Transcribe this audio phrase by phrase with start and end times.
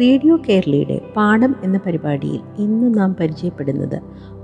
[0.00, 4.00] Radio കേരളയുടെ പാഠം എന്ന പരിപാടിയിൽ ഇന്ന് നാം പരിചയപ്പെടുന്നത്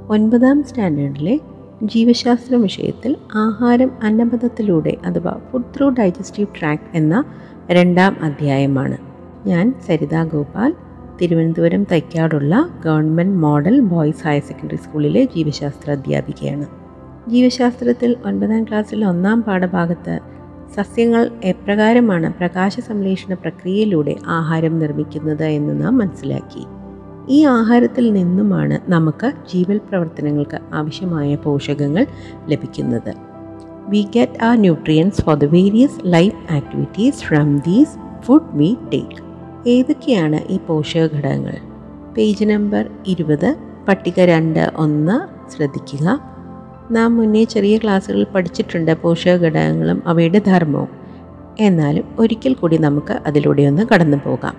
[0.09, 1.41] ഒൻപതാം സ്റ്റാൻഡേർഡിലെ
[1.83, 7.25] ജീവശാസ്ത്ര വിഷയത്തിൽ ആഹാരം അന്നപഥത്തിലൂടെ അഥവാ ഫുഡ് ത്രൂ ഡൈജസ്റ്റീവ് ട്രാക്ക് എന്ന
[7.71, 8.99] രണ്ടാം അധ്യായമാണ്.
[9.47, 10.75] ഞാൻ Saritha Gopal
[11.23, 16.67] Thiruvananthapuram തൈക്കാടുള്ള government model boys higher secondary സ്കൂളിലെ ജീവശാസ്ത്ര അധ്യാപികയാണ്.
[17.31, 20.21] ജീവശാസ്ത്രത്തിൽ ഒൻപതാം ക്ലാസ്സിലെ ഒന്നാം പാഠഭാഗത്ത്
[20.75, 26.67] സസ്യങ്ങൾ എപ്രകാരമാണ് പ്രകാശ സംശ്ലേഷണ പ്രക്രിയയിലൂടെ ആഹാരം നിർമ്മിക്കുന്നത് എന്ന് നാം മനസ്സിലാക്കി.
[27.29, 32.07] ഈ ആഹാരത്തിൽ നിന്നുമാണ് നമുക്ക് ജീവൽ പ്രവർത്തനങ്ങൾക്ക് ആവശ്യമായ പോഷകങ്ങൾ
[32.47, 33.13] ലഭിക്കുന്നത്.
[33.89, 39.23] We get uh nutrients for the various life activities from these food we take
[39.69, 41.57] ഏതൊക്കെയാണ് ഈ പോഷക ഘടകങ്ങൾ
[42.19, 43.57] പേജ് നമ്പർ ഇരുപത്
[43.89, 46.32] പട്ടിക രണ്ട് ഒന്ന് ശ്രദ്ധിക്കുക.
[46.93, 50.89] നാം മുന്നേ ചെറിയ ക്ലാസ്സുകളിൽ പഠിച്ചിട്ടുണ്ട് പോഷക ഘടകങ്ങളും അവയുടെ ധർമ്മവും.
[51.61, 54.57] എന്നാലും ഒരിക്കൽ കൂടി നമുക്ക് അതിലൂടെ ഒന്ന് കടന്നു പോകാം.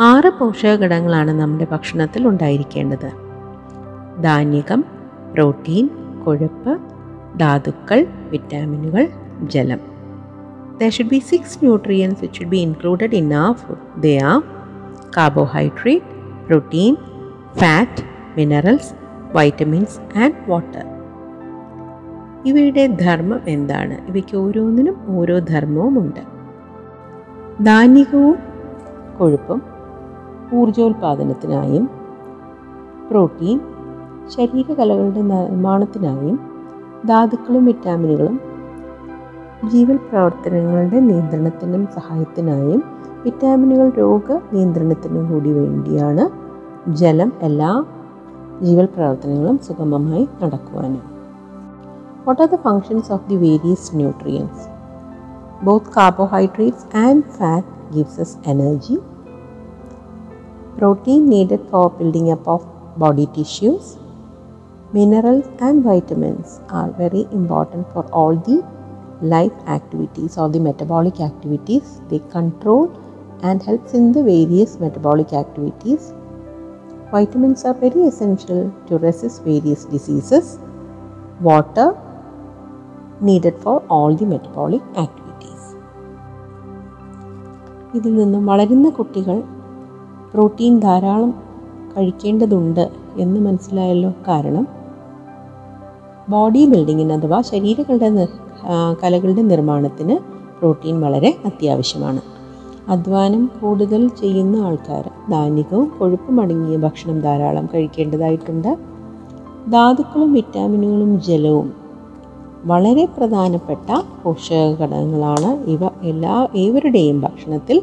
[0.00, 3.10] ആറ് പോഷക ഘടകങ്ങളാണ് നമ്മുടെ ഭക്ഷണത്തിൽ ഉണ്ടായിരിക്കേണ്ടത്.
[4.22, 4.84] ധാന്യകം
[5.34, 5.88] പ്രോട്ടീൻ
[6.24, 6.78] കൊഴുപ്പ്
[7.38, 9.08] ധാതുക്കൾ വിറ്റാമിനുകൾ
[9.42, 9.78] ജലം.
[10.80, 14.42] There should be six nutrients which should be included in uh food they are
[15.16, 16.06] carbohydrate
[16.46, 16.96] protein
[17.56, 18.02] fat
[18.36, 18.92] minerals
[19.36, 20.95] vitamins and water
[22.46, 23.96] ഇവയുടെ ധർമ്മം എന്താണ്?
[24.08, 26.22] ഇവയ്ക്ക് ഓരോന്നിനും ഓരോ ധർമ്മവുമുണ്ട്
[27.64, 28.36] ധാന്യകവും
[29.18, 29.60] കൊഴുപ്പും
[30.52, 31.84] ഊർജോൽപാദനത്തിനായും
[33.10, 33.58] പ്രോട്ടീൻ
[34.28, 36.36] ശരീരകലകളുടെ നിർമ്മാണത്തിനായും
[37.04, 38.36] ധാതുക്കളും വിറ്റാമിനുകളും
[39.64, 42.80] ജീവൽ പ്രവർത്തനങ്ങളുടെ നിയന്ത്രണത്തിനും സഹായത്തിനായും
[43.24, 46.24] വിറ്റാമിനുകൾ രോഗ നിയന്ത്രണത്തിനും കൂടി വേണ്ടിയാണ്
[46.92, 47.72] ജലം എല്ലാ
[48.62, 51.15] ജീവൽ പ്രവർത്തനങ്ങളും സുഗമമായി നടക്കുവാനും.
[52.26, 54.66] What are the functions of the various nutrients?
[55.62, 57.64] Both carbohydrates and fat
[57.94, 58.96] gives us energy.
[60.76, 62.64] Protein needed for building up of
[62.98, 63.96] body tissues.
[64.92, 68.66] Minerals and vitamins are very important for all the
[69.22, 72.00] life activities or the metabolic activities.
[72.08, 72.90] They control
[73.44, 76.12] and helps in the various metabolic activities.
[77.12, 80.58] Vitamins are very essential to resist various diseases.
[81.40, 81.96] Water
[83.22, 85.76] needed for all the metabolic activities
[87.96, 89.42] ഇതിൽ നിന്നും വളരുന്ന കുട്ടികൾ
[90.34, 91.34] protein ധാരാളം
[91.96, 94.66] കഴിക്കേണ്ടതുണ്ട് എന്ന് മനസ്സിലായല്ലോ കാരണം
[96.28, 98.26] body ബിൽഡിങ്ങിന് അഥവാ ശരീരങ്ങളുടെ
[99.04, 100.18] കലകളുടെ നിർമ്മാണത്തിന്
[100.58, 102.20] പ്രോട്ടീൻ വളരെ അത്യാവശ്യമാണ്.
[102.88, 108.76] അധ്വാനം കൂടുതൽ ചെയ്യുന്ന ആൾക്കാർ ധാന്യവും കൊഴുപ്പും അടങ്ങിയ ഭക്ഷണം ധാരാളം കഴിക്കേണ്ടതായിട്ടുണ്ട്.
[109.70, 111.85] ധാതുക്കളും വിറ്റാമിനുകളും ജലവും
[112.66, 117.82] വളരെ പ്രധാനപ്പെട്ട പോഷക ഘടകങ്ങളാണ് ഇവ എല്ലാ ഏവരുടെയും ഭക്ഷണത്തിൽ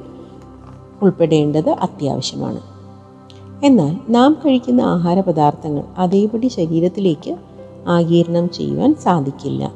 [1.02, 2.62] ഉൾപ്പെടേണ്ടത് അത്യാവശ്യമാണ്.
[3.64, 7.36] എന്നാൽ നാം കഴിക്കുന്ന ആഹാര പദാർത്ഥങ്ങൾ അതേപടി ശരീരത്തിലേക്ക്
[7.88, 9.72] ആകീരണം ചെയ്യുവാൻ സാധിക്കില്ല.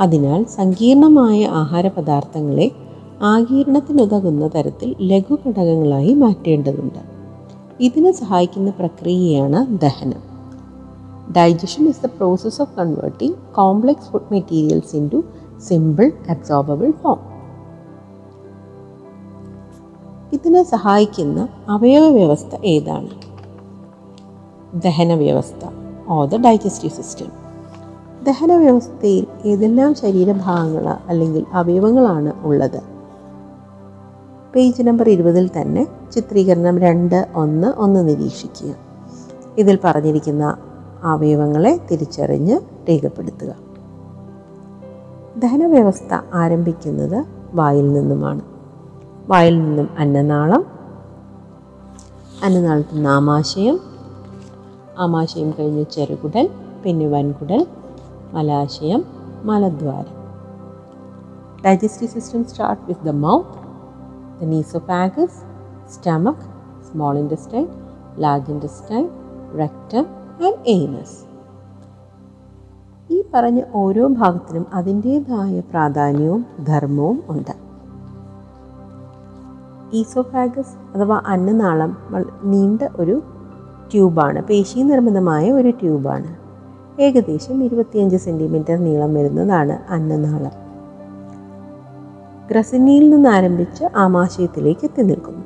[0.00, 2.70] അതിനാൽ സങ്കീർണമായ ആഹാര പദാർത്ഥങ്ങളെ
[3.22, 7.02] ആകീരണത്തിനുതകുന്ന തരത്തിൽ ലഘു ഘടകങ്ങളായി മാറ്റേണ്ടതുണ്ട്.
[7.80, 10.29] ഇതിന് സഹായിക്കുന്ന പ്രക്രിയയാണ് ദഹനം.
[11.34, 15.18] Digestion is the process of converting complex food materials into
[15.68, 17.20] simple absorbable form
[20.32, 23.10] ഇതിനെ സഹായിക്കുന്ന അവയവ വ്യവസ്ഥ ഏതാണ്?
[24.74, 25.64] ദഹന വ്യവസ്ഥ
[26.08, 27.30] ഓർ ദ ഡൈജസ്റ്റീവ് സിസ്റ്റം
[28.24, 32.80] ദഹന വ്യവസ്ഥയിൽ ഏതെല്ലാം ശരീരഭാഗങ്ങൾ അല്ലെങ്കിൽ അവയവങ്ങളാണ് ഉള്ളത്?
[34.54, 38.74] പേജ് നമ്പർ ഇരുപതിൽ തന്നെ ചിത്രീകരണം രണ്ട് ഒന്ന് ഒന്ന് നിരീക്ഷിക്കുക.
[39.58, 40.56] ഇതിൽ പറഞ്ഞിരിക്കുന്ന
[41.02, 43.54] അവയവങ്ങളെ തിരിച്ചറിഞ്ഞ് രേഖപ്പെടുത്തുക.
[45.36, 48.40] ദഹനവ്യവസ്ഥ ആരംഭിക്കുന്നത് വായിൽ നിന്നുമാണ്.
[49.28, 50.66] വായിൽ നിന്നും അന്നനാളം
[52.44, 53.80] അന്നനാളത്തിൽ നിന്ന് ആമാശയം
[54.98, 56.50] ആമാശയം കഴിഞ്ഞ് ചെറുകുടൽ
[56.84, 57.66] പിന്നെ വൻകുടൽ
[58.32, 59.04] മലാശയം
[59.44, 60.20] മലദ്വാരം.
[61.66, 63.60] Digestive system start with the mouth
[64.40, 65.42] the oesophagus
[65.90, 66.50] stomach
[66.92, 67.68] small intestine
[68.18, 69.08] large intestine
[69.58, 71.30] rectum and anus
[73.12, 77.50] ഈ പറഞ്ഞ ഓരോ ഭാഗത്തിനും അതിന്റേതായ പ്രാധാന്യവും ധർമ്മവും ഉണ്ട്.
[79.92, 81.96] ഈസോഫാഗസ് അഥവാ അന്നനാളം
[82.42, 83.22] നീണ്ട ഒരു
[83.92, 84.42] ട്യൂബാണ്.
[84.42, 86.36] പേശി നിർമ്മിതമായ ഒരു ട്യൂബാണ്.
[87.02, 90.52] ഏകദേശം ഇരുപത്തിയഞ്ച് സെന്റിമീറ്റർ നീളം വരുന്നതാണ് അന്നനാളം.
[92.50, 95.44] ഗ്രസിനിയിൽ നിന്ന് ആരംഭിച്ച് ആമാശയത്തിലേക്ക് എത്തി നിൽക്കുന്നു.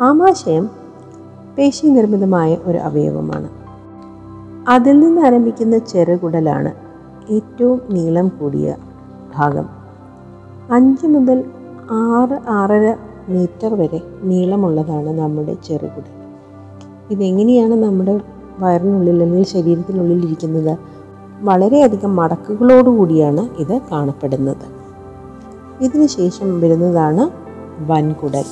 [0.00, 0.70] ആമാശയം
[1.58, 3.65] പേശി നിർമ്മിതമായ ഒരു അവയവമാണ്.
[4.68, 6.72] അതിൽ നിന്ന് ആരംഭിക്കുന്ന ചെറുകുടലാണ്
[7.30, 8.76] ഏറ്റവും നീളം കൂടിയ
[9.34, 9.68] ഭാഗം.
[10.72, 11.44] അഞ്ച് മുതൽ
[11.90, 12.96] ആറ് ആറര
[13.28, 16.14] മീറ്റർ വരെ നീളമുള്ളതാണ് നമ്മുടെ ചെറുകുടൽ.
[17.10, 18.20] ഇതെങ്ങനെയാണ് നമ്മുടെ
[18.58, 20.78] വയറിനുള്ളിൽ അല്ലെങ്കിൽ ശരീരത്തിനുള്ളിൽ ഇരിക്കുന്നത്?
[21.40, 24.66] വളരെയധികം മടക്കുകളോടുകൂടിയാണ് ഇത് കാണപ്പെടുന്നത്.
[25.80, 27.30] ഇതിനുശേഷം വരുന്നതാണ്
[27.86, 28.44] വൻകുടൽ.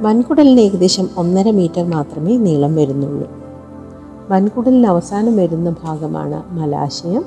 [0.00, 3.45] വൻകുടലിന് ഏകദേശം ഒന്നര മീറ്റർ മാത്രമേ നീളം വരുന്നുള്ളൂ.
[4.30, 7.24] വൻകുടലിന് അവസാനം വരുന്ന ഭാഗമാണ് മലാശയം.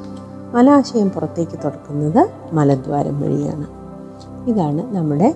[0.54, 3.68] മലാശയം പുറത്തേക്ക് തുറക്കുന്നത് മലദ്വാരം വഴിയാണ്.
[4.50, 5.36] ഇതാണ് നമ്മുടെ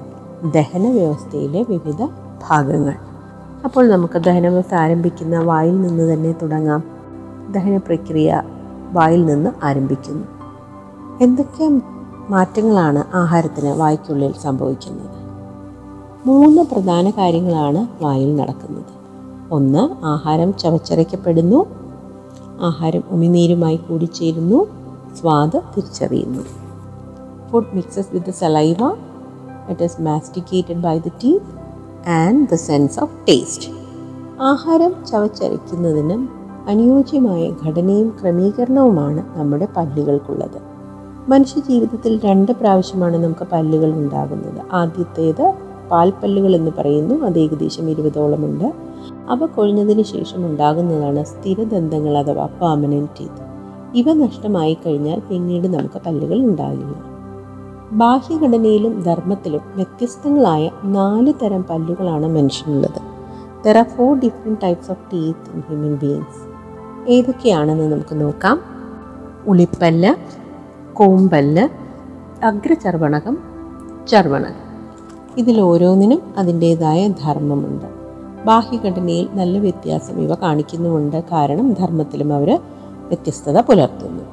[0.56, 2.08] ദഹന വ്യവസ്ഥയിലെ വിവിധ
[2.50, 2.94] ഭാഗങ്ങൾ.
[3.66, 6.84] അപ്പോൾ നമുക്ക് ദഹന വ്യവസ്ഥ ആരംഭിക്കുന്ന വായിൽ നിന്ന് തന്നെ തുടങ്ങാം.
[7.52, 8.44] ദഹന പ്രക്രിയ
[8.92, 10.28] വായിൽ നിന്ന് ആരംഭിക്കുന്നു.
[11.22, 11.82] എന്തൊക്കെ
[12.30, 15.10] മാറ്റങ്ങളാണ് ആഹാരത്തിന് വായ്ക്കുള്ളിൽ സംഭവിക്കുന്നത്?
[16.26, 19.03] മൂന്ന് പ്രധാന കാര്യങ്ങളാണ് വായിൽ നടക്കുന്നത്.
[19.54, 21.66] ഒന്ന് ആഹാരം ചവച്ചരയ്ക്കപ്പെടുന്നു.
[22.62, 24.60] ആഹാരം ഉമിനീരുമായി കൂടിച്ചേരുന്നു.
[25.20, 26.44] സ്വാദ് തിരിച്ചറിയുന്നു.
[27.52, 28.78] Food mixes with the saliva
[29.70, 33.70] it is masticated by the teeth and the sense of taste
[34.42, 36.22] ആഹാരം ചവച്ചരയ്ക്കുന്നതിനും
[36.68, 40.60] അനുയോജ്യമായ ഘടനയും ക്രമീകരണവുമാണ് നമ്മുടെ പല്ലുകൾക്കുള്ളത്.
[41.30, 44.62] മനുഷ്യ ജീവിതത്തിൽ രണ്ട് പ്രാവശ്യമാണ് നമുക്ക് പല്ലുകൾ ഉണ്ടാകുന്നത്.
[44.72, 45.46] ആദ്യത്തേത്
[45.94, 47.16] പാൽപ്പല്ലുകൾ എന്ന് പറയുന്നു.
[47.26, 48.68] അത് ഏകദേശം ഇരുപതോളമുണ്ട്.
[49.30, 53.42] അവ കൊഴിഞ്ഞതിന് ശേഷം ഉണ്ടാകുന്നതാണ് സ്ഥിരദന്തങ്ങൾ അഥവാ പെർമനന്റ് ടീത്ത്
[53.96, 56.96] ഇവ നഷ്ടമായി കഴിഞ്ഞാൽ പിന്നീട് നമുക്ക് പല്ലുകൾ ഉണ്ടാകില്ല.
[57.92, 63.02] ബാഹ്യഘടനയിലും ധർമ്മത്തിലും വ്യത്യസ്തങ്ങളായ നാല് തരം പല്ലുകളാണ് മനുഷ്യനുള്ളത്.
[63.66, 66.42] There are four different types of teeth in human beings
[67.12, 68.58] ഏതൊക്കെയാണെന്ന് നമുക്ക് നോക്കാം.
[69.48, 70.12] ഉളിപ്പല്ല്
[70.94, 71.66] കോമ്പല്ല്
[72.46, 73.38] അഗ്രചർവണകം
[74.08, 74.63] ചർവണകം
[75.38, 77.86] ഇതിൽ ഓരോന്നിനും അതിന്റേതായ ധർമ്മമുണ്ട്.
[78.46, 81.24] ബാഹ്യഘടനയിൽ നല്ല വ്യത്യാസം ഇവ കാണിക്കുന്നുമുണ്ട്.
[81.24, 82.60] കാരണം ധർമ്മത്തിലും അവർ
[83.08, 84.24] വ്യത്യസ്തത പുലർത്തുന്നു.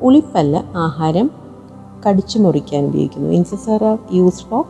[0.00, 1.30] ഉളിപ്പല്ല ആഹാരം
[2.08, 3.30] കടിച്ചു മുറിക്കാൻ ഉപയോഗിക്കുന്നു.
[3.30, 4.64] Incisors are use for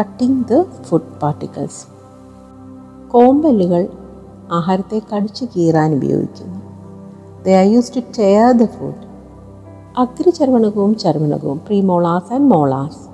[0.00, 1.86] cutting the food particles
[3.10, 3.88] കോമ്പല്ലുകൾ
[4.52, 6.58] ആഹാരത്തെ കടിച്ചു കീറാൻ ഉപയോഗിക്കുന്നു.
[7.44, 9.08] They are use to tear the food
[9.98, 13.07] അഗ്രചർവണകവും ചർവണകവും പ്രീമോളാസ് ആൻഡ് മോളാസ്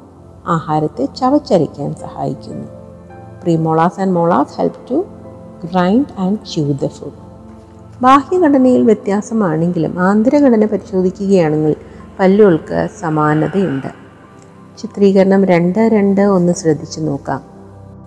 [0.46, 2.68] ആഹാരത്തെ ചവച്ചരയ്ക്കാൻ സഹായിക്കുന്നു.
[3.42, 5.04] Premolars and molars help to
[5.72, 7.24] grind and chew the food.
[8.02, 11.76] ബാഹ്യഘടനയിൽ വ്യത്യാസമാണെങ്കിലും ആന്തരഘടന പരിശോധിക്കുകയാണെങ്കിൽ
[12.20, 13.86] പല്ലുകൾക്ക് സമാനതയുണ്ട്.
[14.78, 17.40] ചിത്രീകരണം രണ്ട് രണ്ട് ഒന്ന് ശ്രദ്ധിച്ചു നോക്കാം.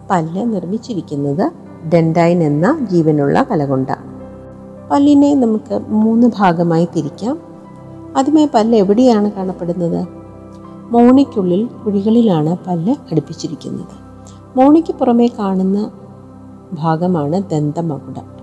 [0.10, 1.52] പല്ല് നിർമ്മിച്ചിരിക്കുന്നത്
[1.90, 4.18] ഡെൻഡൈൻ എന്ന ജീവനുള്ള കല കൊണ്ടാണ്.
[4.92, 7.40] പല്ലിനെ നമുക്ക് മൂന്ന് ഭാഗമായി തിരിക്കാം.
[8.18, 10.17] ആദ്യമായി പല്ല് എവിടെയാണ് കാണപ്പെടുന്നത്?
[10.92, 14.08] മോണയ്ക്കുള്ളിൽ കുഴികളിലാണ് പല്ല് ഘടിപ്പിച്ചിരിക്കുന്നത്
[14.58, 15.92] മോണിക്ക് പുറമേ കാണുന്ന
[16.74, 18.38] ഭാഗമാണ് ദന്തമകുടം.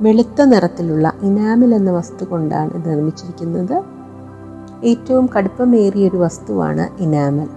[0.00, 3.82] വെളുത്ത നിറത്തിലുള്ള ഇനാമിൽ എന്ന വസ്തു കൊണ്ടാണ് നിർമ്മിച്ചിരിക്കുന്നത്.
[4.84, 7.48] ഏറ്റവും കടുപ്പമേറിയ ഒരു വസ്തുവാണ് ഇനാമൽ.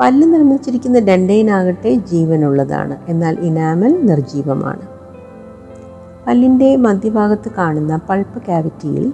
[0.00, 2.96] പല്ല് നിർമ്മിച്ചിരിക്കുന്ന ഡെൻഡൈനാകട്ടെ ജീവനുള്ളതാണ്.
[3.08, 4.82] എന്നാൽ ഇനാമൽ നിർജീവമാണ്.
[6.26, 9.12] പല്ലിന്റെ മധ്യഭാഗത്ത് കാണുന്ന പൾപ്പ് ക്യാവിറ്റിയിൽ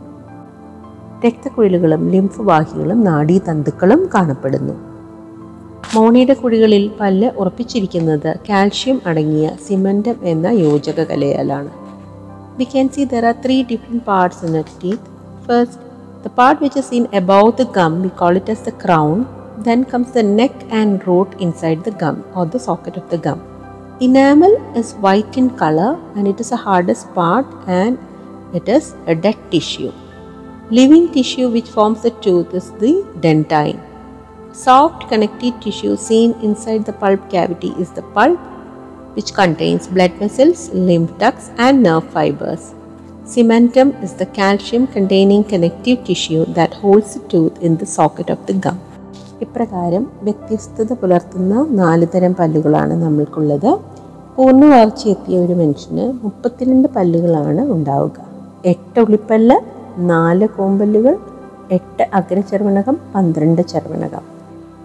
[1.25, 4.75] രക്തക്കുഴലുകളും ലിംഫ് വാഹികളും നാഡീതന്തുക്കളും കാണപ്പെടുന്നു.
[5.95, 11.71] മോണയുടെ കുഴികളിൽ പല്ല് ഉറപ്പിച്ചിരിക്കുന്നത് കാൽഷ്യം അടങ്ങിയ സിമന്റം എന്ന യോജക കലയാലാണ്
[12.59, 15.09] we can see there are three different parts in a teeth
[15.47, 15.81] first
[16.25, 19.15] the part which seen above the gum we call it as the crown
[19.63, 23.41] then comes the neck and root inside the gum or the socket of the gum
[24.01, 27.99] enamel is white in colour and it is a hardest part and
[28.55, 29.91] it is a dead tissue
[30.77, 32.91] living tissue which forms the tooth is the
[33.25, 33.79] dentine
[34.61, 38.39] soft connective tissue seen inside the pulp cavity is the pulp
[39.17, 42.65] which contains blood vessels lymph ducts and nerve fibers
[43.25, 48.41] cementum is the calcium containing connective tissue that holds the tooth in the socket of
[48.49, 48.79] the gum
[49.45, 53.71] ഇപ്രകാരം വ്യത്യസ്തത പുലർത്തുന്ന നാല് തരം പല്ലുകളാണ് നമ്മൾക്കുള്ളത്
[54.37, 58.19] പൂർണ വളർച്ചയെത്തിയ ഒരു മനുഷ്യന് മുപ്പത്തിരണ്ട് പല്ലുകളാണ് ഉണ്ടാവുക
[58.73, 59.57] എട്ട് ഉള്ളിപ്പല്ല്
[59.99, 61.19] നാല് കോമ്പല്ലുകൾ
[61.71, 64.21] എട്ട് അഗ്രചർമ്മനകം പന്ത്രണ്ട് ചർമ്മനകം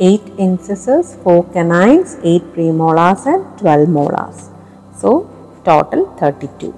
[0.02, 4.44] eight incisors four canines eight premolars and twelve molars
[5.02, 5.26] so
[5.68, 6.74] total thirty two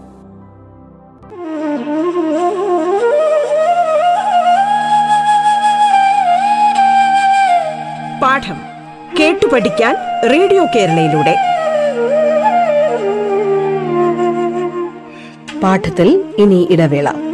[8.24, 8.58] പാഠം
[9.20, 9.96] കേട്ടു പഠിക്കാൻ
[10.30, 11.36] റേഡിയോ കേരളയിലൂടെ.
[15.64, 17.29] പാഠത്തിൽ ഇനി ഇടവേള.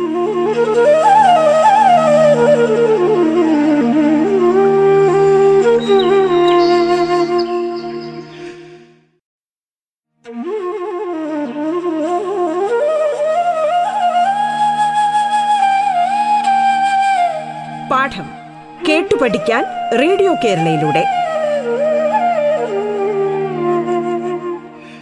[20.02, 21.06] റേഡിയോ കേരളയിലൂടെ.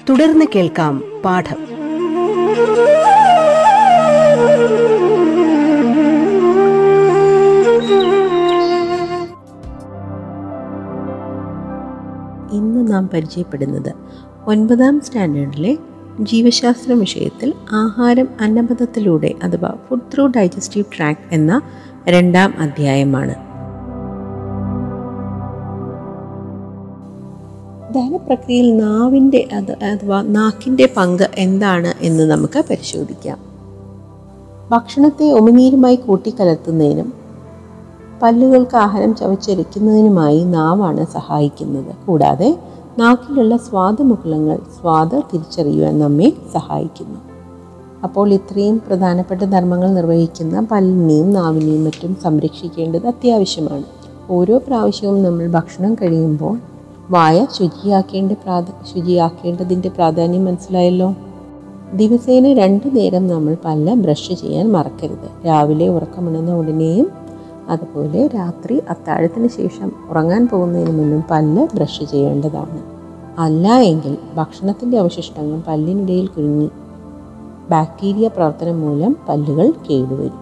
[0.10, 1.56] തുടർന്ന് കേൾക്കാം പാഠം.
[12.54, 13.94] ഇന്ന് നാം പരിചയപ്പെടുന്നത്
[14.46, 15.78] ഒൻപതാം സ്റ്റാൻഡേർഡിലെ
[16.20, 21.62] ജീവശാസ്ത്ര വിഷയത്തിൽ ആഹാരം അന്നപഥത്തിലൂടെ അഥവാ ഫുഡ് ത്രൂ ഡൈജസ്റ്റീവ് ട്രാക്ക് എന്ന
[22.08, 23.53] രണ്ടാം അധ്യായമാണ്.
[27.96, 33.38] ദഹനപ്രക്രിയയിൽ നാവിന്റെ അത് അഥവാ നാക്കിന്റെ പങ്ക് എന്താണ് എന്ന് നമുക്ക് പരിശോധിക്കാം.
[34.72, 37.14] ഭക്ഷണത്തെ ഉമിനീരുമായി കൂട്ടിക്കലർത്തുന്നതിനും
[38.22, 41.96] പല്ലുകൾക്ക് ആഹാരം ചവച്ചരിക്കുന്നതിനുമായി നാവാണ് സഹായിക്കുന്നത്.
[42.08, 42.60] കൂടാതെ
[42.98, 47.20] നാക്കിലുള്ള സ്വാദമുകുളങ്ങൾ സ്വാദ് തിരിച്ചറിയുവാൻ നമ്മെ സഹായിക്കുന്നു.
[48.04, 53.84] അപ്പോൾ ഇത്രയും പ്രധാനപ്പെട്ട ധർമ്മങ്ങൾ നിർവഹിക്കുന്ന പല്ലിനെയും നാവിനെയും മറ്റും സംരക്ഷിക്കേണ്ടത് അത്യാവശ്യമാണ്.
[54.30, 56.73] ഓരോ പ്രാവശ്യവും നമ്മൾ ഭക്ഷണം കഴിയുമ്പോൾ
[57.12, 61.16] വായ ശുചിയാക്കേണ്ട പ്രാധ ശുചിയാക്കേണ്ടതിന്റെ പ്രാധാന്യം മനസ്സിലായല്ലോ?
[61.94, 65.46] ദിവസേന രണ്ടു നേരം നമ്മൾ പല്ല ബ്രഷ് ചെയ്യാൻ മറക്കരുത്.
[65.46, 67.12] രാവിലെ ഉറക്കമുണർന്ന ഉടനെയും
[67.70, 72.82] അതുപോലെ രാത്രി അത്താഴത്തിന് ശേഷം ഉറങ്ങാൻ പോകുന്നതിന് മുന്നും പല്ല് ബ്രഷ് ചെയ്യേണ്ടതാണ്.
[73.40, 76.70] അല്ല എങ്കിൽ ഭക്ഷണത്തിന്റെ അവശിഷ്ടങ്ങൾ പല്ലിനിടയിൽ കുഞ്ഞി
[77.70, 80.40] ബാക്ടീരിയ പ്രവർത്തനം മൂലം പല്ലുകൾ കേടുവരും.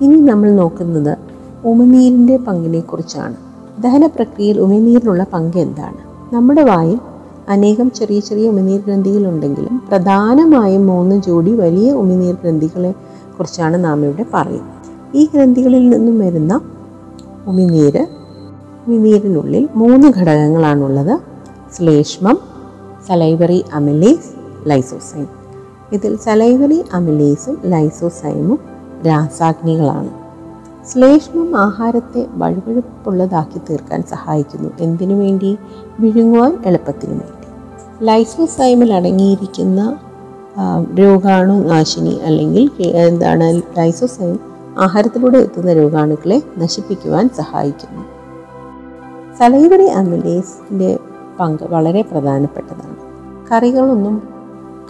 [0.00, 1.18] ഇനി നമ്മൾ നോക്കുന്നത്
[1.64, 3.49] ഉമിനീരിന്റെ പങ്കിനെക്കുറിച്ചാണ്.
[3.80, 6.34] ദഹന പ്രക്രിയയിൽ ഉമിനീരിനുള്ള പങ്ക് എന്താണ്?
[6.34, 7.00] നമ്മുടെ വായിൽ
[7.48, 12.92] അനേകം ചെറിയ ചെറിയ ഉമിനീർ ഗ്രന്ഥികളുണ്ടെങ്കിലും പ്രധാനമായും മൂന്ന് ജോഡി വലിയ ഉമിനീർ ഗ്രന്ഥികളെ
[13.38, 15.16] കുറിച്ചാണ് നാം ഇവിടെ പറയുന്നത്.
[15.16, 16.60] ഈ ഗ്രന്ഥികളിൽ നിന്നും വരുന്ന
[17.46, 18.06] ഉമിനീര്
[18.88, 21.18] ഉമിനീരിനുള്ളിൽ മൂന്ന് ഘടകങ്ങളാണുള്ളത്.
[21.76, 22.38] ശ്ലേഷ്മം
[23.08, 24.30] സലൈവറി അമിലേസ്
[24.66, 25.28] ലൈസോസൈം.
[25.92, 28.58] ഇതിൽ സലൈവറി അമിലേസും ലൈസോസൈമും
[29.06, 30.19] രാസാഗ്നികളാണ്.
[30.88, 34.70] ശ്ലേഷ്മം ആഹാരത്തെ വഴുവഴുപ്പുള്ളതാക്കി തീർക്കാൻ സഹായിക്കുന്നു.
[34.80, 35.58] എന്തിനു വേണ്ടി?
[36.00, 37.46] വിഴുങ്ങുവാൻ എളുപ്പത്തിനു വേണ്ടി.
[38.04, 39.96] ലൈസോസൈമിൽ അടങ്ങിയിരിക്കുന്ന
[40.98, 44.40] രോഗാണു നാശിനി അല്ലെങ്കിൽ എന്താണ് ലൈസോസൈം
[44.78, 48.04] ആഹാരത്തിലൂടെ എത്തുന്ന രോഗാണുക്കളെ നശിപ്പിക്കുവാൻ സഹായിക്കുന്നു.
[49.38, 50.98] സലൈവറി അമിലേസിന്റെ
[51.40, 52.96] പങ്ക് വളരെ പ്രധാനപ്പെട്ടതാണ്.
[53.52, 54.28] കറികളൊന്നും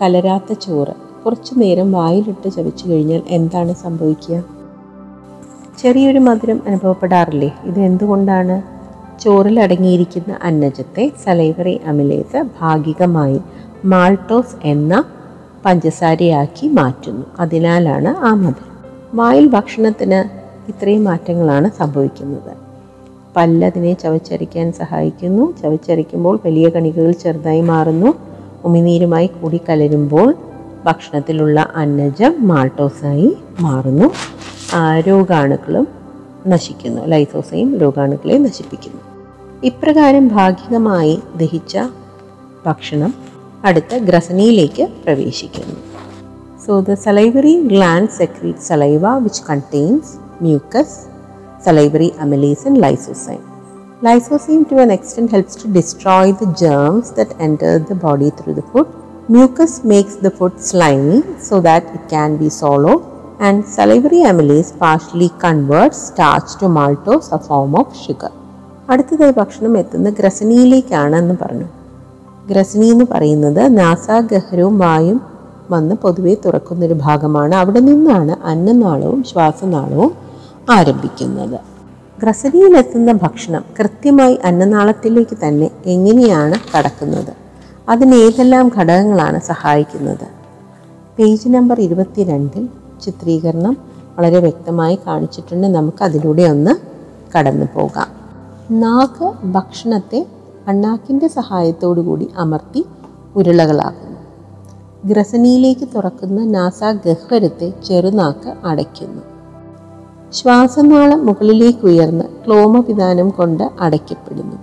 [0.03, 0.95] കലരാത്ത ചോറ്
[1.25, 4.60] കുറച്ചു നേരം വായിലിട്ട് ചവച്ചു കഴിഞ്ഞാൽ എന്താണ് സംഭവിക്കുക?
[5.83, 7.57] ചെറിയൊരു മധുരം അനുഭവപ്പെടാറില്ലേ?
[7.65, 8.63] ഇത് എന്തുകൊണ്ടാണ്?
[9.21, 13.41] ചോറിൽ അടങ്ങിയിരിക്കുന്ന അന്നജത്തെ സലൈവറി അമിലേസ് ഭാഗികമായി
[13.85, 15.05] മാൾട്ടോസ് എന്ന
[15.65, 17.27] പഞ്ചസാരയാക്കി മാറ്റുന്നു.
[17.41, 18.85] അതിനാലാണ് ആ മധുരം.
[19.15, 20.29] വായിൽ ഭക്ഷണത്തിന്
[20.71, 22.57] ഇത്രയും മാറ്റങ്ങളാണ് സംഭവിക്കുന്നത്.
[23.37, 25.55] പല്ലതിനെ ചവച്ചരിക്കാൻ സഹായിക്കുന്നു.
[25.63, 28.15] ചവച്ചരിക്കുമ്പോൾ വലിയ കണികകൾ ചെറുതായി മാറുന്നു.
[28.65, 30.35] ഉമിനീരുമായി കൂടി കലരുമ്പോൾ
[30.85, 34.11] ഭക്ഷണത്തിലുള്ള അന്നജം മാൾട്ടോസായി മാറുന്നു.
[35.01, 35.89] രോഗാണുക്കളും
[36.47, 37.03] നശിക്കുന്നു.
[37.07, 39.01] ലൈസോസയും രോഗാണുക്കളെ നശിപ്പിക്കുന്നു.
[39.65, 41.79] ഇപ്രകാരം ഭാഗികമായി ദഹിച്ച
[42.67, 43.15] ഭക്ഷണം
[43.65, 45.75] അടുത്ത ഗ്രസനിയിലേക്ക് പ്രവേശിക്കുന്നു.
[46.67, 50.99] So the salivary gland secrete saliva which contains mucus
[51.67, 53.39] salivary amylase and lysozyme
[54.05, 58.61] lysozyme to an extent helps to destroy the germs that enter the body through the
[58.73, 58.87] food
[59.31, 63.10] mucus makes the food slimy so that it can be swallow
[63.49, 68.31] and salivary amylase partially converts starch to maltose, a form of sugar.
[68.91, 71.65] അടുത്തതായി ഭക്ഷണം എത്തുന്ന ഗ്രസനിയിലേക്കാണ് എന്ന് പറഞ്ഞു.
[72.51, 75.21] ഗ്രസനി എന്ന് പറയുന്നത് നാസാഗഹരവും വായും
[75.71, 77.55] വന്ന് പൊതുവെ തുറക്കുന്നൊരു ഭാഗമാണ്.
[77.55, 80.15] അവിടെ നിന്നാണ് അന്നനാളവും ശ്വാസനാളവും
[80.71, 81.61] ആരംഭിക്കുന്നത്.
[82.23, 87.33] ഗ്രസനിയിലെത്തുന്ന ഭക്ഷണം കൃത്യമായി അന്നനാളത്തിലേക്ക് തന്നെ എങ്ങനെയാണ് കടക്കുന്നത്?
[87.89, 90.29] അതിന് ഏതെല്ലാം ഘടകങ്ങളാണ് സഹായിക്കുന്നത്?
[91.19, 92.69] പേജ് നമ്പർ ഇരുപത്തിരണ്ടിൽ
[93.01, 93.77] ചിത്രീകരണം
[94.19, 95.67] വളരെ വ്യക്തമായി കാണിച്ചിട്ടുണ്ട്.
[95.67, 96.71] നമുക്ക് അതിലൂടെ ഒന്ന്
[97.39, 98.07] കടന്നു പോകാം.
[98.81, 100.27] നാഗ് ഭക്ഷണത്തെ
[100.69, 102.87] അണ്ണാക്കിന്റെ സഹായത്തോടു കൂടി അമർത്തി
[103.37, 104.21] ഉരുളകളാക്കുന്നു.
[105.05, 109.23] ഗ്രസനിയിലേക്ക് തുറക്കുന്ന നാസ ഗഹ്വരത്തെ ചെറുനാക്ക് അടയ്ക്കുന്നു.
[110.33, 114.57] ശ്വാസനാളം മുകളിലേക്ക് ഉയർന്ന് ക്ലോമപിതാനം കൊണ്ട് അടയ്ക്കപ്പെടുന്നു.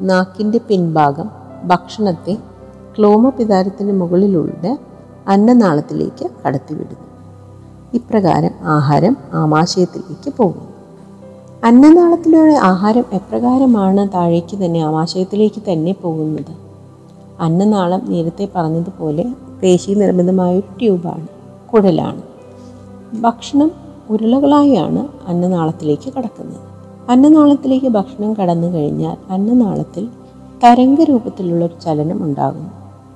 [0.00, 1.30] നാക്കിന്റെ പിൻഭാഗം
[1.64, 2.38] ഭക്ഷണത്തെ
[2.98, 4.78] ക്ലോമപിതാരത്തിന് മുകളിലുള്ള
[5.28, 7.09] അന്നനാളത്തിലേക്ക് കടത്തിവിടുന്നു.
[7.94, 10.66] ഇപ്രകാരം ആഹാരം ആമാശയത്തിലേക്ക് പോകുന്നു.
[11.64, 16.52] അന്നനാളത്തിലൂടെ ആഹാരം എപ്രകാരമാണ് താഴേക്ക് തന്നെ ആമാശയത്തിലേക്ക് തന്നെ പോകുന്നത്?
[17.40, 19.24] അന്നനാളം നേരത്തെ പറഞ്ഞതുപോലെ
[19.62, 21.26] പേശി നിർമ്മിതമായ ഒരു ട്യൂബാണ്
[21.70, 22.22] കുഴലാണ്.
[23.20, 23.70] ഭക്ഷണം
[24.10, 26.60] ഉരുളകളായാണ് അന്നനാളത്തിലേക്ക് കടക്കുന്നത്.
[27.08, 30.08] അന്നനാളത്തിലേക്ക് ഭക്ഷണം കടന്നു കഴിഞ്ഞാൽ അന്നനാളത്തിൽ
[30.64, 32.70] തരംഗ രൂപത്തിലുള്ള ഒരു ചലനം ഉണ്ടാകുന്നു.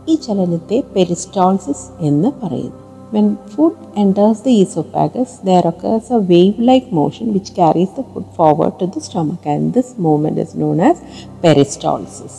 [0.08, 2.83] ഈ ചലനത്തെ പെരിസ്റ്റോൾസിസ് എന്ന് പറയുന്നു.
[3.10, 8.78] When food enters the esophagus, there occurs a wave-like motion which carries the food forward
[8.78, 10.96] to the stomach and this movement is known as
[11.42, 12.34] peristalsis.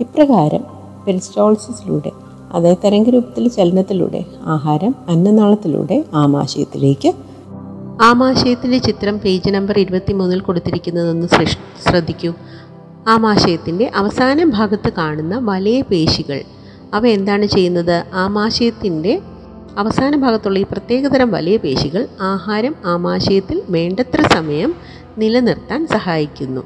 [0.00, 0.62] ഇപ്രകാരം
[1.04, 2.10] പെരിസ്റ്റോൾസിസിലൂടെ
[2.54, 4.20] അതായത് തരംഗരൂപത്തിൽ ചലനത്തിലൂടെ
[4.54, 7.10] ആഹാരം അന്നനാളത്തിലൂടെ ആമാശയത്തിലേക്ക്
[8.04, 11.28] ആമാശയത്തിന്റെ ചിത്രം പേജ് നമ്പർ ഇരുപത്തി മൂന്നിൽ കൊടുത്തിരിക്കുന്നതെന്ന്
[11.86, 12.32] ശ്രദ്ധിക്കൂ
[13.14, 16.40] ആമാശയത്തിന്റെ അവസാന ഭാഗത്ത് കാണുന്ന വലയ പേശികൾ
[16.96, 19.12] അവ എന്താണ് ചെയ്യുന്നത് ആമാശയത്തിന്റെ
[19.78, 24.74] അവസാന ഭാഗത്തുള്ള ഈ പ്രത്യേകതരം വലിയ പേശികൾ ആഹാരം ആമാശയത്തിൽ വേണ്ടത്ര സമയം
[25.18, 26.60] നിലനിർത്താൻ സഹായിക്കുന്നു.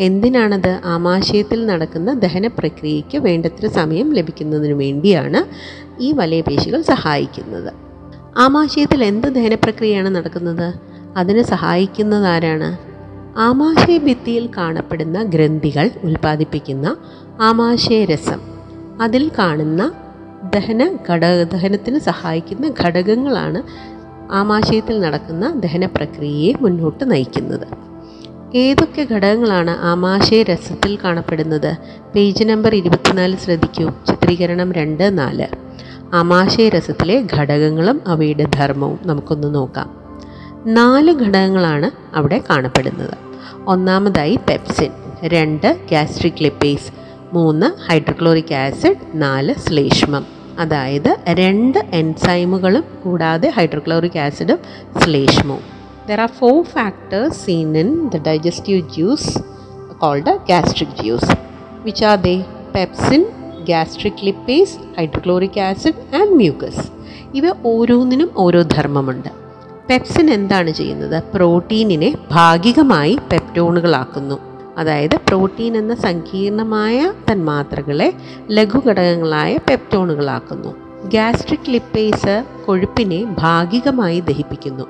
[0.00, 5.40] എന്തിനാണത് ആമാശയത്തിൽ നടക്കുന്ന ദഹന പ്രക്രിയയ്ക്ക് വേണ്ടത്ര സമയം ലഭിക്കുന്നതിന് വേണ്ടിയാണ്
[6.02, 7.72] ഈ വലിയ പേശികൾ സഹായിക്കുന്നത്.
[8.38, 10.74] ആമാശയത്തിൽ എന്ത് ദഹന പ്രക്രിയയാണ് നടക്കുന്നത്?
[11.16, 12.90] അതിന് സഹായിക്കുന്നത് ആരാണ്?
[13.38, 16.96] ആമാശയ ഭിത്തിയിൽ കാണപ്പെടുന്ന ഗ്രന്ഥികൾ ഉൽപ്പാദിപ്പിക്കുന്ന
[17.40, 18.40] ആമാശയരസം
[19.00, 19.92] അതിൽ കാണുന്ന
[20.44, 23.62] ദഹന ഘടക ദഹനത്തിന് സഹായിക്കുന്ന ഘടകങ്ങളാണ്
[24.32, 27.66] ആമാശയത്തിൽ നടക്കുന്ന ദഹന പ്രക്രിയയെ മുന്നോട്ട് നയിക്കുന്നത്.
[28.54, 31.76] ഏതൊക്കെ ഘടകങ്ങളാണ് ആമാശയ രസത്തിൽ കാണപ്പെടുന്നത്?
[32.14, 33.90] പേജ് നമ്പർ ഇരുപത്തിനാല് ശ്രദ്ധിക്കൂ.
[34.06, 35.46] ചിത്രീകരണം രണ്ട് നാല്.
[36.14, 39.90] ആമാശയ രസത്തിലെ ഘടകങ്ങളും അവയുടെ ധർമ്മവും നമുക്കൊന്ന് നോക്കാം.
[40.66, 43.14] നാല് ഘടകങ്ങളാണ് അവിടെ കാണപ്പെടുന്നത്.
[43.66, 44.90] ഒന്നാമതായി പെപ്സിൻ
[45.24, 50.26] രണ്ട് ഗ്യാസ്ട്രിക് ലിപ്പേസ് മൂന്ന് ഹൈഡ്രോക്ലോറിക് ആസിഡ് നാല് ശ്ലേഷ്മം.
[50.58, 54.58] അതായത് രണ്ട് എൻസൈമുകളും കൂടാതെ ഹൈഡ്രോക്ലോറിക് ആസിഡും
[54.98, 55.62] ശ്ലേഷ്മവും.
[56.08, 59.38] There are four factors seen in the digestive juice
[59.98, 61.30] called gastric juice
[61.82, 62.44] which are they?
[62.74, 63.26] Pepsin
[63.60, 66.88] gastric lipase hydrochloric acid and mucus
[67.34, 69.28] ഇവ ഓരോന്നിനും ഓരോ ധർമ്മമുണ്ട്.
[69.90, 71.22] പെപ്സിൻ എന്താണ് ചെയ്യുന്നത്?
[71.34, 74.49] പ്രോട്ടീനിനെ ഭാഗികമായി പെപ്റ്റോണുകളാക്കുന്നു
[74.80, 78.12] അതായത് പ്രോട്ടീൻ എന്ന സങ്കീർണമായ തന്മാത്രകളെ
[78.50, 80.72] ലഘുഘടകങ്ങളായ പെപ്റ്റോണുകളാക്കുന്നു.
[81.08, 84.86] ഗ്യാസ്ട്രിക് ലിപ്പേസ് കൊഴുപ്പിനെ ഭാഗികമായി ദഹിപ്പിക്കുന്നു.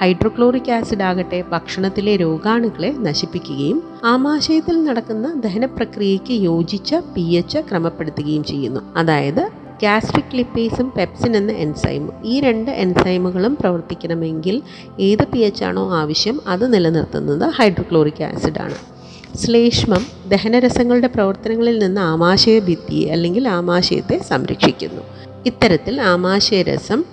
[0.00, 8.80] ഹൈഡ്രോക്ലോറിക് ആസിഡ് ആകട്ടെ ഭക്ഷണത്തിലെ രോഗാണുക്കളെ നശിപ്പിക്കുകയും ആമാശയത്തിൽ നടക്കുന്ന ദഹനപ്രക്രിയയ്ക്ക് യോജിച്ച പി എച്ച് ക്രമപ്പെടുത്തുകയും ചെയ്യുന്നു.
[8.96, 9.42] അതായത്
[9.82, 14.62] ഗ്യാസ്ട്രിക് ലിപ്പേസും പെപ്സിൻ എന്ന എൻസൈമും ഈ രണ്ട് എൻസൈമുകളും പ്രവർത്തിക്കണമെങ്കിൽ
[15.00, 18.91] ഏത് പി എച്ച് ആണോ ആവശ്യം അത് നിലനിർത്തുന്നത് ഹൈഡ്രോക്ലോറിക് ആസിഡാണ്
[19.40, 25.02] ശ്ലേഷ്മം ദഹനരസങ്ങളുടെ പ്രവർത്തനങ്ങളിൽ നിന്ന് ആമാശയ ഭിത്തിയെ അല്ലെങ്കിൽ ആമാശയത്തെ സംരക്ഷിക്കുന്നു.
[25.46, 27.04] ഇത്തരത്തിൽ ആമാശയരസം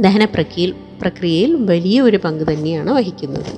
[0.00, 3.50] ദഹന പ്രക്രിയയിൽ പ്രക്രിയയിൽ വലിയ ഒരു പങ്ക് തന്നെയാണ് വഹിക്കുന്നത്.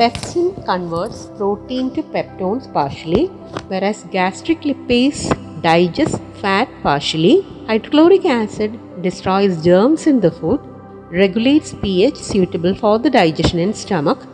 [0.00, 3.30] Pepsin converts protein to peptones partially
[3.68, 5.26] whereas gastric lipase
[5.64, 10.72] digest fat partially hydrochloric acid destroys germs in the food
[11.12, 14.24] regulates pH suitable for the digestion in stomach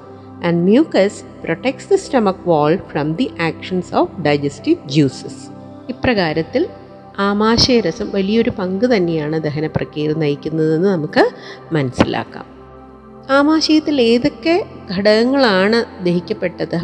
[0.44, 5.48] and mucus protects the stomach wall from the actions of digestive juices
[5.88, 6.68] ഇപ്രകാരത്തിൽ
[7.18, 11.30] ആമാശയരസം വലിയൊരു പങ്ക് തന്നെയാണ് ദഹന പ്രക്രിയയിൽ നയിക്കുന്നതെന്ന് നമുക്ക്
[11.72, 12.44] മനസ്സിലാക്കാം.
[13.30, 16.80] ആമാശയത്തിൽ ഏതൊക്കെ ഘടകങ്ങളാണ് ദഹിക്കപ്പെട്ടത്?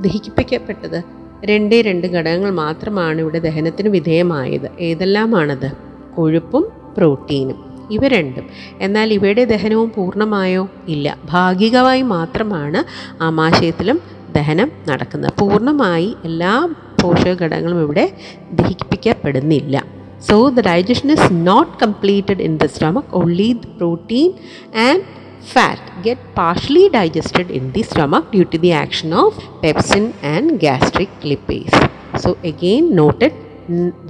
[0.00, 1.02] ദഹിപ്പിക്കപ്പെട്ടത്?
[1.44, 4.70] രണ്ടേ രണ്ട് ഘടകങ്ങൾ മാത്രമാണ് ഇവിടെ ദഹനത്തിന് വിധേയമായത്.
[4.80, 5.72] ഏതെല്ലാമാണത്?
[6.16, 7.69] കൊഴുപ്പും പ്രോട്ടീനും.
[7.90, 8.46] ഇവ രണ്ടും.
[8.80, 11.16] എന്നാൽ ഇവയുടെ ദഹനവും പൂർണമായോ ഇല്ല.
[11.24, 12.84] ഭാഗികമായി മാത്രമാണ്
[13.22, 14.00] ആമാശയത്തിലും
[14.36, 15.32] ദഹനം നടക്കുന്നത്.
[15.40, 16.68] പൂർണമായി എല്ലാ
[17.02, 18.12] പോഷക ഘടകങ്ങളും ഇവിടെ
[18.52, 19.84] ദഹിപ്പിക്കപ്പെടുന്നില്ല.
[20.28, 24.32] So the digestion is not completed in the stomach only protein
[24.76, 25.20] and
[25.52, 31.32] fat get partially digested in the stomach due to the action of pepsin and gastric
[31.32, 31.86] lipase.
[32.18, 33.49] So again noted n-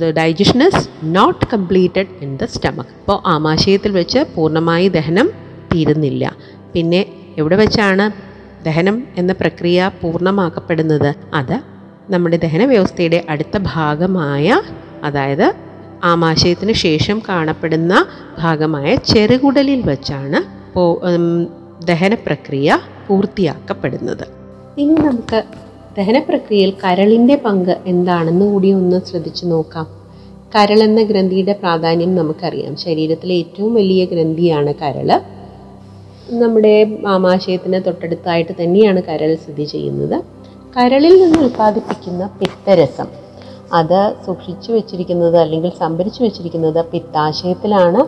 [0.01, 2.89] the digestion is not completed in the stomach.
[3.01, 5.29] അപ്പോൾ ആമാശയത്തിൽ വെച്ച് പൂർണമായി ദഹനം
[5.73, 6.25] തീരുന്നില്ല.
[6.75, 7.01] പിന്നെ
[7.39, 8.07] എവിടെ വെച്ചാണ്
[8.67, 11.11] ദഹനം എന്ന പ്രക്രിയ പൂർണമാക്കപ്പെടുന്നത്?
[11.41, 11.57] അത്
[12.13, 14.61] നമ്മുടെ ദഹന വ്യവസ്ഥയുടെ അടുത്ത ഭാഗമായ
[15.09, 15.47] അതായത്
[16.13, 17.95] ആമാശയത്തിന് ശേഷം കാണപ്പെടുന്ന
[18.39, 20.41] ഭാഗമായ ചെറുകുടലിൽ വെച്ചാണ്
[21.91, 24.25] ദഹന പ്രക്രിയ പൂർത്തിയാക്കപ്പെടുന്നത്.
[24.83, 25.39] ഇനി നമുക്ക്
[26.01, 29.87] ദഹന പ്രക്രിയയിൽ കരളിന്റെ പങ്ക് എന്താണെന്ന് കൂടി ഒന്ന് ശ്രദ്ധിച്ചു നോക്കാം.
[30.55, 32.77] കരൾ എന്ന ഗ്രന്ഥിയുടെ പ്രാധാന്യം നമുക്കറിയാം.
[32.77, 35.09] ശരീരത്തിലെ ഏറ്റവും വലിയ ഗ്രന്ഥിയാണ് കരൾ
[36.43, 36.73] നമ്മുടെ
[37.07, 40.17] ആമാശയത്തിന് തൊട്ടടുത്തായിട്ട് തന്നെയാണ് കരൾ സ്ഥിതി ചെയ്യുന്നത്.
[40.77, 43.09] കരളിൽ നിന്ന് ഉൽപ്പാദിപ്പിക്കുന്ന പിത്തരസം
[43.73, 48.03] അത് സൂക്ഷിച്ചു വെച്ചിരിക്കുന്നത് അല്ലെങ്കിൽ സംഭരിച്ചു വെച്ചിരിക്കുന്നത് പിത്താശയത്തിലാണ്.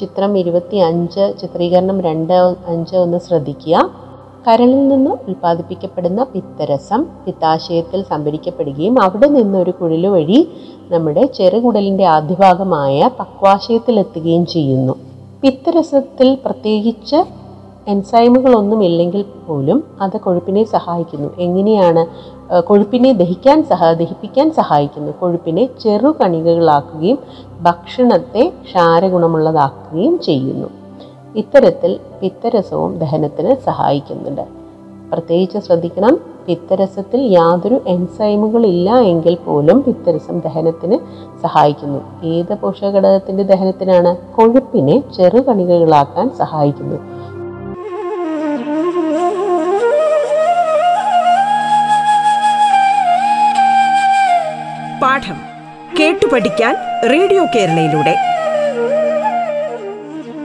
[0.00, 2.36] ചിത്രം ഇരുപത്തി അഞ്ച് ചിത്രീകരണം രണ്ട്
[2.72, 4.07] അഞ്ച് ഒന്ന് ശ്രദ്ധിക്കുക.
[4.48, 10.48] കരളിൽ നിന്ന് ഉൽപ്പാദിപ്പിക്കപ്പെടുന്ന പിത്തരസം പിത്താശയത്തിൽ സംഭരിക്കപ്പെടുകയും അവിടെ നിന്ന് ഒരു കുഴൽ വഴി
[10.90, 14.94] നമ്മുടെ ചെറുകുടലിന്റെ ആദ്യഭാഗമായ പക്വാശയത്തിലെത്തുകയും ചെയ്യുന്നു.
[15.42, 17.24] പിത്തരസത്തിൽ പ്രത്യേകിച്ച്
[17.88, 21.28] എൻസൈമുകളൊന്നും ഇല്ലെങ്കിൽ പോലും അത് കൊഴുപ്പിനെ സഹായിക്കുന്നു.
[21.38, 22.06] എങ്ങനെയാണ്
[22.60, 25.12] കൊഴുപ്പിനെ ദഹിക്കാൻ സഹ ദഹിപ്പിക്കാൻ സഹായിക്കുന്നു.
[25.20, 27.18] കൊഴുപ്പിനെ ചെറു കണികകളാക്കുകയും
[27.60, 30.87] ഭക്ഷണത്തെ ക്ഷാരഗുണമുള്ളതാക്കുകയും ചെയ്യുന്നു.
[31.36, 34.40] ഇത്തരത്തിൽ പിത്തരസവും ദഹനത്തിന് സഹായിക്കുന്നുണ്ട്.
[35.12, 40.98] പ്രത്യേകിച്ച് ശ്രദ്ധിക്കണം പിത്തരസത്തിൽ യാതൊരു എൻസൈമുകൾ ഇല്ല എങ്കിൽ പോലും പിത്തരസം ദഹനത്തിന്
[41.42, 42.26] സഹായിക്കുന്നു.
[42.26, 44.16] ഏത് പോഷകഘടകത്തിന്റെ ദഹനത്തിനാണ്?
[44.34, 46.96] കൊഴുപ്പിനെ ചെറുകണികകളാക്കാൻ സഹായിക്കുന്നു.
[55.02, 55.36] പാഠം
[56.00, 56.76] കേട്ടു പഠിക്കാൻ
[57.10, 58.16] റേഡിയോ കേരളയിലൂടെ.